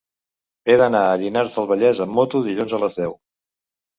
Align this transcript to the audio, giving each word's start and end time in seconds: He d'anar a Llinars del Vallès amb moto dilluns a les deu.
He 0.71 0.77
d'anar 0.81 1.01
a 1.09 1.19
Llinars 1.23 1.57
del 1.59 1.69
Vallès 1.71 2.01
amb 2.05 2.17
moto 2.19 2.43
dilluns 2.47 2.75
a 2.79 2.79
les 2.85 2.97
deu. 3.03 3.13